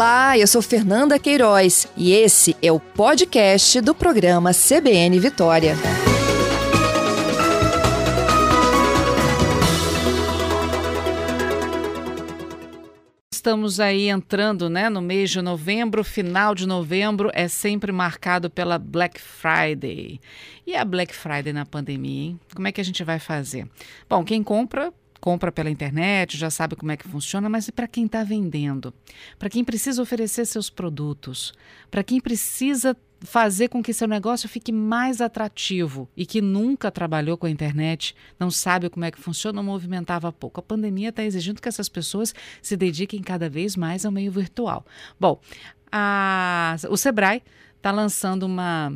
[0.00, 5.74] Olá, eu sou Fernanda Queiroz e esse é o podcast do programa CBN Vitória.
[13.30, 18.78] Estamos aí entrando né, no mês de novembro, final de novembro é sempre marcado pela
[18.78, 20.18] Black Friday.
[20.66, 22.40] E a Black Friday na pandemia, hein?
[22.54, 23.68] Como é que a gente vai fazer?
[24.08, 27.86] Bom, quem compra compra pela internet, já sabe como é que funciona, mas e para
[27.86, 28.92] quem está vendendo?
[29.38, 31.52] Para quem precisa oferecer seus produtos?
[31.90, 37.36] Para quem precisa fazer com que seu negócio fique mais atrativo e que nunca trabalhou
[37.36, 40.60] com a internet, não sabe como é que funciona, movimentava pouco.
[40.60, 44.86] A pandemia está exigindo que essas pessoas se dediquem cada vez mais ao meio virtual.
[45.18, 45.38] Bom,
[45.92, 47.42] a, o Sebrae
[47.76, 48.92] está lançando uma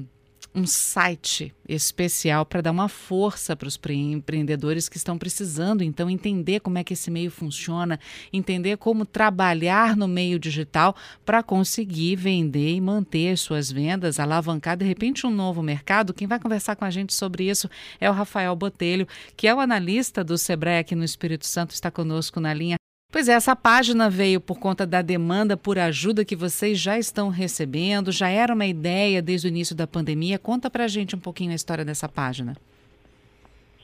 [0.55, 6.61] um site especial para dar uma força para os empreendedores que estão precisando, então, entender
[6.61, 7.99] como é que esse meio funciona,
[8.33, 14.77] entender como trabalhar no meio digital para conseguir vender e manter as suas vendas, alavancar
[14.77, 16.15] de repente um novo mercado.
[16.15, 17.69] Quem vai conversar com a gente sobre isso
[18.01, 21.91] é o Rafael Botelho, que é o analista do Sebrae aqui no Espírito Santo, está
[21.91, 22.84] conosco na linha.
[23.15, 27.29] Pois é, essa página veio por conta da demanda por ajuda que vocês já estão
[27.29, 30.37] recebendo, já era uma ideia desde o início da pandemia.
[30.37, 32.57] Conta pra gente um pouquinho a história dessa página.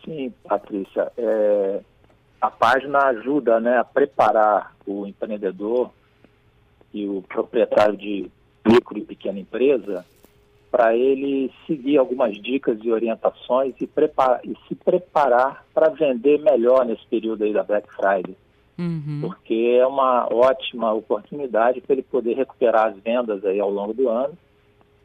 [0.05, 1.13] Sim, Patrícia.
[1.17, 1.81] É,
[2.41, 5.93] a página ajuda né, a preparar o empreendedor
[6.93, 8.29] e o proprietário de
[8.67, 10.05] micro e pequena empresa
[10.73, 16.85] para ele seguir algumas dicas e orientações e, prepara, e se preparar para vender melhor
[16.85, 18.35] nesse período aí da Black Friday
[18.81, 19.21] uhum.
[19.21, 24.09] porque é uma ótima oportunidade para ele poder recuperar as vendas aí ao longo do
[24.09, 24.37] ano,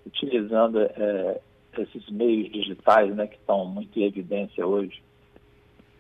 [0.06, 1.42] utilizando é,
[1.78, 5.04] esses meios digitais né, que estão muito em evidência hoje,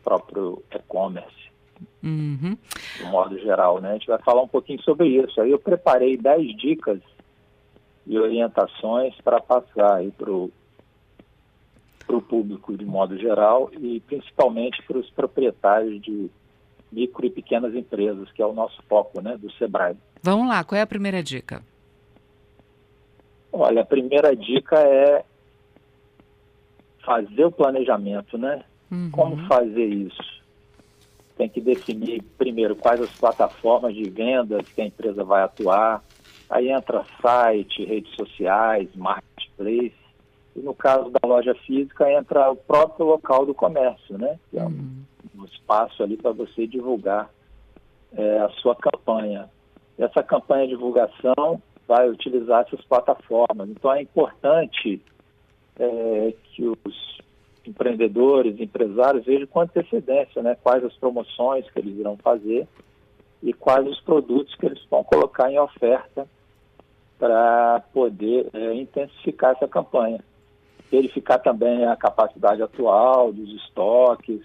[0.03, 1.45] próprio e-commerce.
[2.01, 2.57] Uhum.
[2.97, 3.89] De modo geral, né?
[3.89, 5.41] A gente vai falar um pouquinho sobre isso.
[5.41, 7.01] Aí eu preparei 10 dicas
[8.07, 10.51] e orientações para passar aí para o
[12.29, 16.29] público de modo geral e principalmente para os proprietários de
[16.91, 19.97] micro e pequenas empresas, que é o nosso foco né, do SEBRAE.
[20.23, 21.61] Vamos lá, qual é a primeira dica?
[23.51, 25.23] Olha, a primeira dica é
[27.05, 28.63] fazer o planejamento, né?
[28.91, 29.09] Uhum.
[29.11, 30.43] Como fazer isso?
[31.37, 36.03] Tem que definir primeiro quais as plataformas de vendas que a empresa vai atuar.
[36.49, 39.93] Aí entra site, redes sociais, marketplace.
[40.55, 44.39] E no caso da loja física entra o próprio local do comércio, né?
[44.49, 45.04] Que é uhum
[45.37, 47.29] um espaço ali para você divulgar
[48.15, 49.49] é, a sua campanha.
[49.97, 53.69] Essa campanha de divulgação vai utilizar essas plataformas.
[53.69, 55.01] Então é importante
[55.79, 57.19] é, que os
[57.65, 62.67] empreendedores, empresários vejam com antecedência né, quais as promoções que eles irão fazer
[63.41, 66.27] e quais os produtos que eles vão colocar em oferta
[67.17, 70.19] para poder é, intensificar essa campanha.
[70.91, 74.41] Verificar também a capacidade atual dos estoques,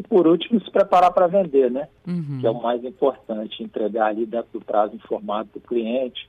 [0.00, 1.86] e por último, se preparar para vender, né?
[2.08, 2.38] Uhum.
[2.40, 6.26] Que é o mais importante, entregar ali dentro do prazo informado do cliente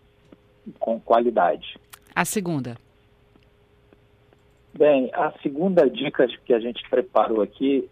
[0.78, 1.80] com qualidade.
[2.14, 2.76] A segunda?
[4.78, 7.90] Bem, a segunda dica que a gente preparou aqui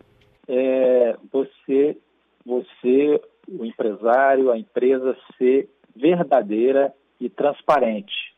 [0.50, 1.98] é você,
[2.46, 8.36] você, o empresário, a empresa ser verdadeira e transparente.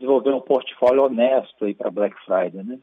[0.00, 2.80] Desenvolver um portfólio honesto aí para Black Friday, né?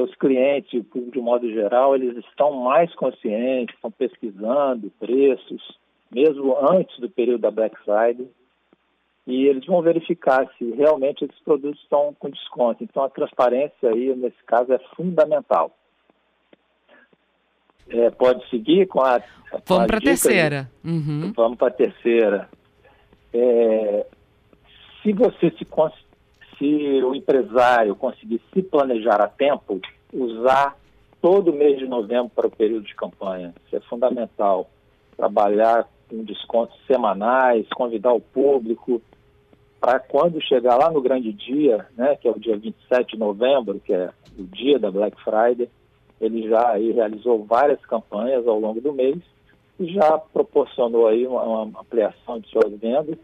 [0.00, 5.78] Os clientes de modo geral, eles estão mais conscientes, estão pesquisando preços,
[6.10, 8.28] mesmo antes do período da Black Friday,
[9.26, 12.82] e eles vão verificar se realmente esses produtos estão com desconto.
[12.82, 15.70] Então, a transparência aí, nesse caso, é fundamental.
[17.90, 19.20] É, pode seguir com a.
[19.20, 20.70] Com Vamos para a terceira.
[20.84, 21.32] Uhum.
[21.34, 22.48] Vamos para a terceira.
[23.32, 24.06] É,
[25.02, 25.64] se você se
[26.58, 29.80] se o empresário conseguir se planejar a tempo,
[30.12, 30.76] usar
[31.20, 33.54] todo mês de novembro para o período de campanha.
[33.66, 34.68] Isso é fundamental.
[35.16, 39.00] Trabalhar com descontos semanais, convidar o público
[39.80, 43.80] para quando chegar lá no grande dia, né, que é o dia 27 de novembro,
[43.80, 45.68] que é o dia da Black Friday,
[46.20, 49.18] ele já aí realizou várias campanhas ao longo do mês
[49.78, 53.16] e já proporcionou aí uma, uma ampliação de suas vendas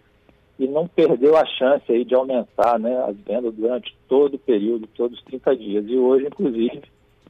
[0.58, 4.86] e não perdeu a chance aí de aumentar né, as vendas durante todo o período,
[4.88, 5.84] todos os 30 dias.
[5.88, 6.82] E hoje, inclusive,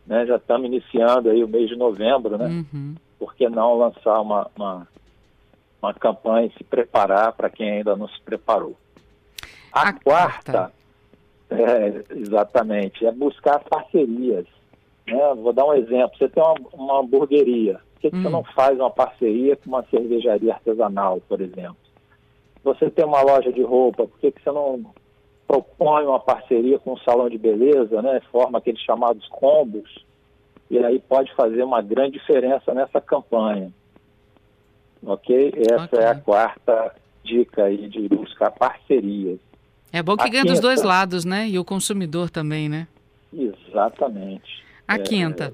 [0.06, 2.47] né, já estamos iniciando aí o mês de novembro, né?
[2.47, 2.94] Uhum.
[3.19, 4.87] Por que não lançar uma, uma,
[5.81, 8.76] uma campanha e se preparar para quem ainda não se preparou?
[9.73, 10.73] A, a quarta.
[11.50, 14.47] É, exatamente, é buscar parcerias.
[15.06, 15.35] Né?
[15.37, 16.17] Vou dar um exemplo.
[16.19, 17.81] Você tem uma, uma hamburgueria.
[17.94, 18.31] Por que, que você hum.
[18.31, 21.84] não faz uma parceria com uma cervejaria artesanal, por exemplo?
[22.64, 24.84] Você tem uma loja de roupa, por que, que você não
[25.46, 28.20] propõe uma parceria com um salão de beleza, né?
[28.32, 30.05] Forma aqueles chamados combos,
[30.70, 33.70] e aí pode fazer uma grande diferença nessa campanha.
[35.02, 35.52] Ok?
[35.70, 35.99] Essa okay.
[35.99, 39.38] é a quarta dica aí de buscar parcerias.
[39.93, 41.46] É bom que a ganha quinta, dos dois lados, né?
[41.46, 42.88] E o consumidor também, né?
[43.32, 44.64] Exatamente.
[44.88, 45.52] A é, quinta.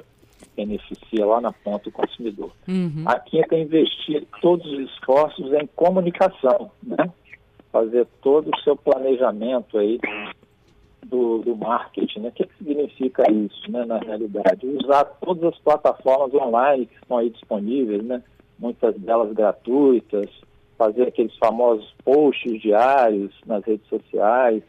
[0.64, 2.50] Beneficia lá na ponta o consumidor.
[2.68, 3.04] Uhum.
[3.06, 7.10] A quinta é investir todos os esforços em comunicação, né?
[7.72, 9.98] Fazer todo o seu planejamento aí
[11.06, 12.28] do, do marketing, né?
[12.28, 14.66] O que, que significa isso, né, na realidade?
[14.66, 18.22] Usar todas as plataformas online que estão aí disponíveis, né?
[18.58, 20.28] Muitas delas gratuitas,
[20.76, 24.62] fazer aqueles famosos posts diários nas redes sociais,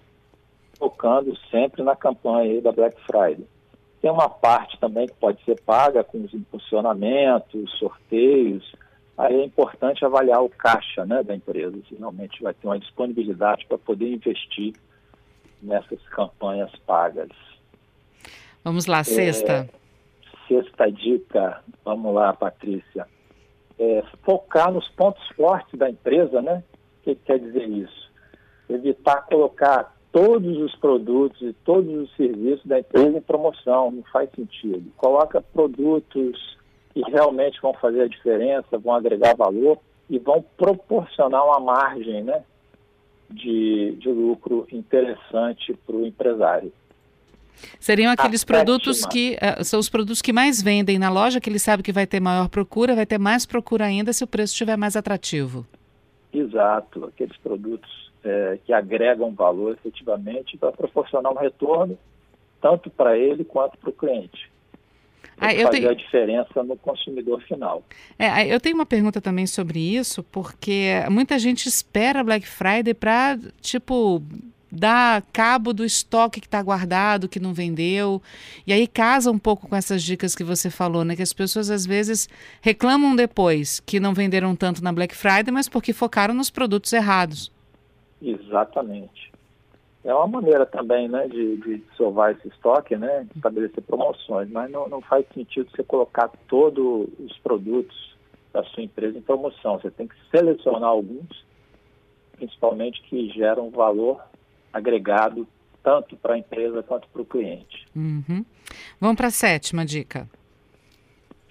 [0.77, 3.45] focando sempre na campanha da Black Friday.
[4.01, 8.73] Tem uma parte também que pode ser paga com os impulsionamentos, sorteios.
[9.15, 13.65] Aí é importante avaliar o caixa né, da empresa, se realmente vai ter uma disponibilidade
[13.67, 14.73] para poder investir
[15.61, 17.29] nessas campanhas pagas.
[18.63, 19.51] Vamos lá, sexta.
[19.51, 19.69] É,
[20.47, 23.07] sexta dica, vamos lá, Patrícia.
[23.77, 26.63] É, focar nos pontos fortes da empresa, né?
[26.99, 28.11] O que, que quer dizer isso?
[28.67, 34.29] Evitar colocar todos os produtos e todos os serviços da empresa em promoção, não faz
[34.35, 34.91] sentido.
[34.97, 36.57] Coloca produtos
[36.93, 39.77] que realmente vão fazer a diferença, vão agregar valor
[40.09, 42.43] e vão proporcionar uma margem né,
[43.29, 46.71] de, de lucro interessante para o empresário.
[47.79, 51.49] Seriam aqueles a produtos que uh, são os produtos que mais vendem na loja, que
[51.49, 54.53] ele sabe que vai ter maior procura, vai ter mais procura ainda se o preço
[54.53, 55.65] estiver mais atrativo.
[56.33, 61.97] Exato, aqueles produtos é, que agregam valor efetivamente para proporcionar um retorno
[62.61, 64.51] tanto para ele quanto para o cliente.
[65.39, 65.89] Ah, eu fazer tenho...
[65.89, 67.83] a diferença no consumidor final.
[68.19, 73.39] É, eu tenho uma pergunta também sobre isso, porque muita gente espera Black Friday para,
[73.59, 74.21] tipo,
[74.71, 78.21] dar cabo do estoque que está guardado, que não vendeu.
[78.67, 81.15] E aí casa um pouco com essas dicas que você falou, né?
[81.15, 82.29] Que as pessoas às vezes
[82.61, 87.51] reclamam depois que não venderam tanto na Black Friday, mas porque focaram nos produtos errados.
[88.21, 89.31] Exatamente
[90.03, 94.87] é uma maneira também né, de, de salvar esse estoque, né, estabelecer promoções, mas não,
[94.87, 98.15] não faz sentido você colocar todos os produtos
[98.51, 99.79] da sua empresa em promoção.
[99.79, 101.45] Você tem que selecionar alguns,
[102.33, 104.21] principalmente que geram valor
[104.73, 105.47] agregado
[105.83, 107.85] tanto para a empresa quanto para o cliente.
[107.95, 108.43] Uhum.
[108.99, 110.27] Vamos para a sétima dica.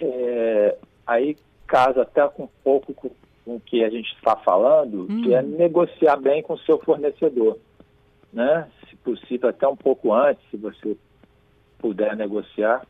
[0.01, 0.77] É,
[1.07, 3.11] aí casa até com um pouco com,
[3.45, 5.57] com o que a gente está falando, que é hum.
[5.59, 7.59] negociar bem com o seu fornecedor
[8.33, 8.69] né?
[8.89, 10.97] Se possível, até um pouco antes, se você
[11.79, 12.87] puder negociar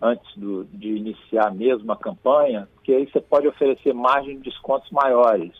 [0.00, 4.90] antes do, de iniciar mesmo a campanha, porque aí você pode oferecer margem de descontos
[4.90, 5.52] maiores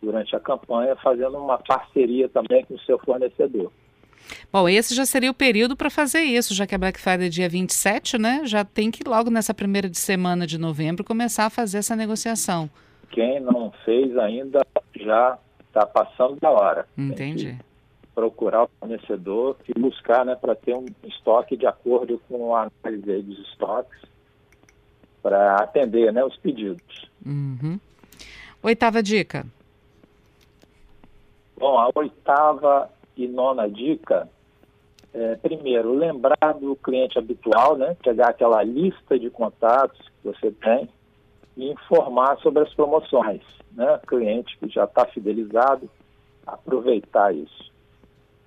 [0.00, 3.70] durante a campanha, fazendo uma parceria também com o seu fornecedor.
[4.50, 7.30] Bom, esse já seria o período para fazer isso, já que a Black Friday é
[7.30, 8.42] dia 27, né?
[8.44, 12.68] Já tem que logo nessa primeira de semana de novembro começar a fazer essa negociação.
[13.10, 14.64] Quem não fez ainda
[14.96, 16.86] já está passando da hora.
[16.96, 17.58] Entendi
[18.20, 23.22] procurar o fornecedor e buscar né, para ter um estoque de acordo com a análise
[23.22, 23.98] dos estoques
[25.22, 27.08] para atender né, os pedidos.
[27.24, 27.78] Uhum.
[28.62, 29.46] Oitava dica.
[31.56, 34.28] Bom, a oitava e nona dica
[35.12, 40.88] é, primeiro, lembrar do cliente habitual, né, pegar aquela lista de contatos que você tem
[41.56, 43.42] e informar sobre as promoções.
[43.72, 45.88] Né, cliente que já está fidelizado,
[46.44, 47.70] aproveitar isso.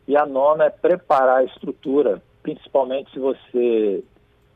[0.08, 4.04] E a nona é preparar a estrutura, principalmente se você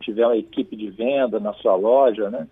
[0.02, 2.48] tiver uma equipe de venda na sua loja, né?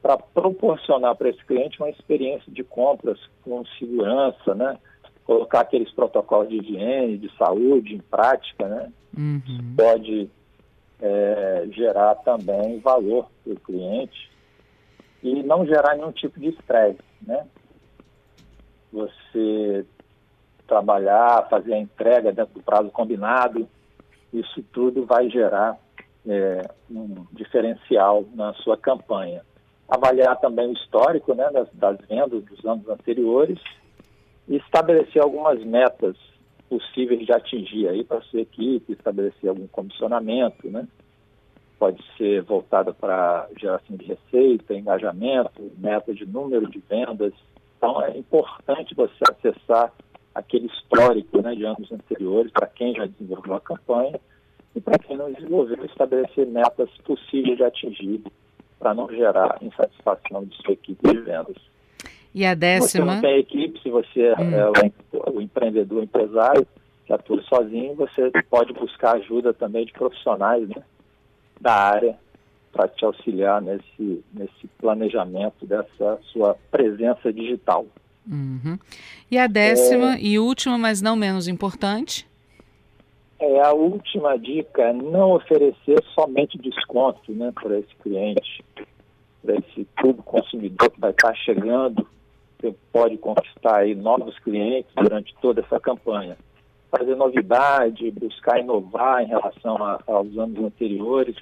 [0.00, 4.78] Para proporcionar para esse cliente uma experiência de compras com segurança, né?
[5.24, 8.92] Colocar aqueles protocolos de higiene, de saúde em prática, né?
[9.18, 9.74] Uhum.
[9.76, 10.30] Pode
[11.00, 14.35] é, gerar também valor para o cliente
[15.22, 17.46] e não gerar nenhum tipo de estresse, né?
[18.92, 19.84] Você
[20.66, 23.68] trabalhar, fazer a entrega dentro do prazo combinado,
[24.32, 25.78] isso tudo vai gerar
[26.26, 29.42] é, um diferencial na sua campanha.
[29.88, 33.58] Avaliar também o histórico né, das, das vendas dos anos anteriores
[34.48, 36.16] e estabelecer algumas metas
[36.68, 40.86] possíveis de atingir aí para sua equipe, estabelecer algum comissionamento, né?
[41.78, 47.32] Pode ser voltada para geração de receita, engajamento, meta de número de vendas.
[47.76, 49.92] Então é importante você acessar
[50.34, 54.20] aquele histórico né, de anos anteriores, para quem já desenvolveu a campanha
[54.74, 58.22] e para quem não desenvolveu, estabelecer metas possíveis de atingir
[58.78, 61.56] para não gerar insatisfação de sua equipe de vendas.
[62.34, 63.06] E a décima?
[63.06, 64.52] Você não tem equipe, se você hum.
[64.52, 66.66] é o empreendedor, o empresário,
[67.06, 70.82] que atua sozinho, você pode buscar ajuda também de profissionais né,
[71.60, 72.18] da área
[72.72, 77.86] para te auxiliar nesse, nesse planejamento dessa sua presença digital.
[78.30, 78.78] Uhum.
[79.30, 82.26] E a décima é, e última, mas não menos importante?
[83.38, 88.64] É, a última dica é não oferecer somente desconto né, para esse cliente,
[89.42, 92.06] para esse público consumidor que vai estar chegando,
[92.58, 96.36] você pode conquistar aí novos clientes durante toda essa campanha.
[96.90, 101.36] Fazer novidade, buscar inovar em relação a, aos anos anteriores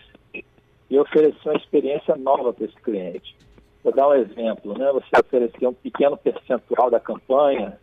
[0.90, 3.36] e oferecer uma experiência nova para esse cliente.
[3.82, 4.90] Vou dar um exemplo, né?
[4.92, 7.78] Você oferecer um pequeno percentual da campanha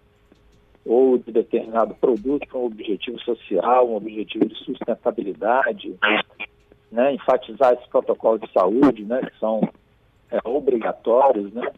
[0.86, 5.96] ou de determinado produto para um objetivo social, um objetivo de sustentabilidade,
[6.91, 7.13] né?
[7.13, 9.22] enfatizar esses protocolos de saúde, né?
[9.22, 9.62] que são
[10.32, 11.72] é, obrigatórios, né?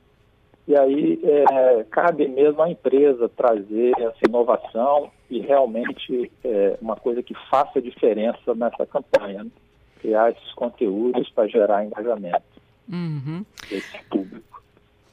[0.67, 7.21] E aí é, cabe mesmo à empresa trazer essa inovação e realmente é, uma coisa
[7.21, 9.51] que faça diferença nessa campanha, né?
[9.99, 12.43] criar esses conteúdos para gerar engajamento
[12.91, 13.45] uhum.
[13.69, 14.61] desse público.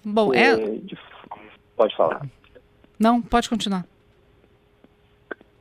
[0.05, 0.57] Bom, é...
[0.57, 0.99] De...
[1.77, 2.27] Pode falar.
[2.99, 3.87] Não, pode continuar.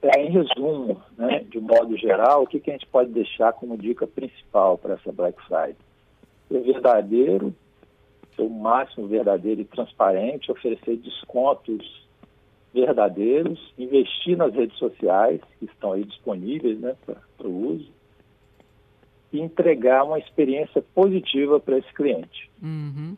[0.02, 3.78] É, em resumo, né, de modo geral, o que, que a gente pode deixar como
[3.78, 5.76] dica principal para essa Black Friday?
[6.48, 7.54] Ser verdadeiro,
[8.40, 12.08] ser o máximo verdadeiro e transparente, oferecer descontos
[12.74, 17.92] verdadeiros, investir nas redes sociais que estão aí disponíveis né, para o uso
[19.34, 22.50] e entregar uma experiência positiva para esse cliente.
[22.62, 23.16] Uhum.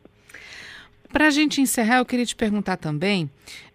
[1.11, 3.29] Para a gente encerrar, eu queria te perguntar também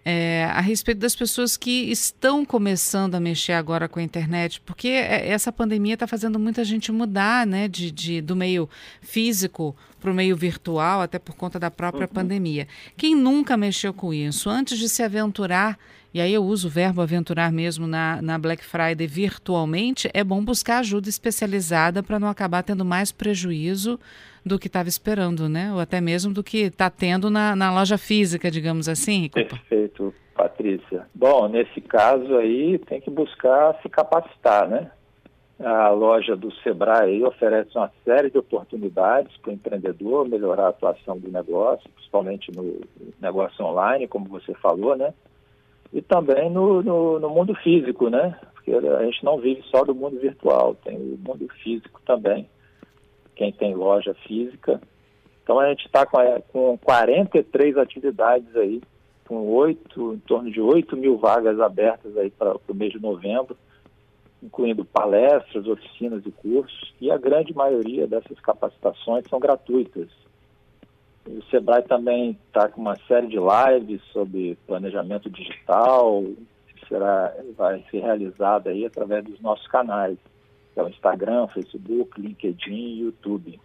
[0.09, 4.87] é, a respeito das pessoas que estão começando a mexer agora com a internet, porque
[4.87, 8.71] é, essa pandemia está fazendo muita gente mudar né, de, de do meio
[9.03, 12.15] físico para o meio virtual, até por conta da própria uhum.
[12.15, 12.69] pandemia.
[12.97, 15.77] Quem nunca mexeu com isso, antes de se aventurar
[16.17, 20.43] e aí eu uso o verbo aventurar mesmo na, na Black Friday virtualmente, é bom
[20.43, 24.01] buscar ajuda especializada para não acabar tendo mais prejuízo
[24.43, 25.71] do que estava esperando, né?
[25.75, 29.29] Ou até mesmo do que está tendo na, na loja física, digamos assim.
[29.29, 31.07] Perfeito, Patrícia.
[31.15, 34.91] Bom, nesse caso aí tem que buscar se capacitar, né?
[35.63, 41.19] A loja do Sebrae oferece uma série de oportunidades para o empreendedor melhorar a atuação
[41.19, 42.81] do negócio, principalmente no
[43.21, 45.13] negócio online, como você falou, né?
[45.93, 48.39] E também no, no, no, mundo físico, né?
[48.55, 52.49] Porque a gente não vive só do mundo virtual, tem o mundo físico também,
[53.35, 54.81] quem tem loja física.
[55.43, 56.19] Então a gente está com,
[56.53, 58.83] com 43 atividades aí,
[59.27, 63.57] com oito, em torno de 8 mil vagas abertas aí para o mês de novembro,
[64.43, 70.09] incluindo palestras, oficinas e cursos, e a grande maioria dessas capacitações são gratuitas.
[71.27, 77.85] O Sebrae também está com uma série de lives sobre planejamento digital, que será, vai
[77.91, 80.17] ser realizada aí através dos nossos canais,
[80.73, 83.61] que é o Instagram, Facebook, LinkedIn e YouTube.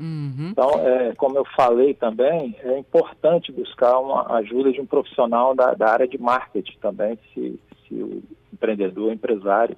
[0.00, 0.48] Uhum.
[0.50, 5.74] Então, é, como eu falei também, é importante buscar uma ajuda de um profissional da,
[5.74, 9.76] da área de marketing também, se, se o empreendedor, o empresário,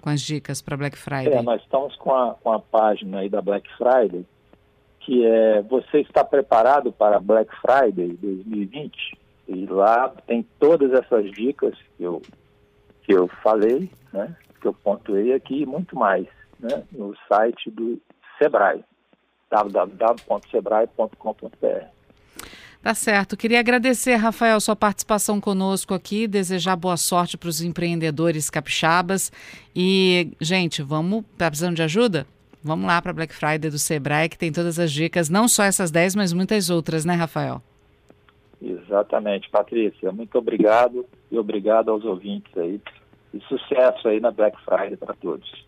[0.00, 1.32] com as dicas para Black Friday.
[1.32, 4.24] É, nós estamos com a, com a página aí da Black Friday,
[5.00, 9.18] que é Você está preparado para Black Friday 2020?
[9.48, 12.22] E lá tem todas essas dicas que eu,
[13.02, 14.36] que eu falei, né?
[14.60, 16.26] Que eu pontuei aqui e muito mais
[16.60, 18.00] né, no site do
[18.38, 18.84] Sebrae,
[19.50, 22.00] www.sebrae.com.br.
[22.82, 23.36] Tá certo.
[23.36, 29.30] Queria agradecer, Rafael, sua participação conosco aqui, desejar boa sorte para os empreendedores capixabas.
[29.76, 31.24] E, gente, vamos.
[31.36, 32.26] Tá precisando de ajuda?
[32.62, 35.90] Vamos lá para Black Friday do Sebrae, que tem todas as dicas, não só essas
[35.90, 37.62] 10, mas muitas outras, né, Rafael?
[38.62, 40.12] Exatamente, Patrícia.
[40.12, 42.80] Muito obrigado e obrigado aos ouvintes aí.
[43.32, 45.66] E sucesso aí na Black Friday para todos.